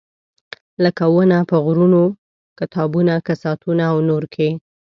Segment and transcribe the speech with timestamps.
[0.83, 2.01] لکه ونه په غرونه،
[2.59, 4.49] کتابونه، کساتونه او نور کې.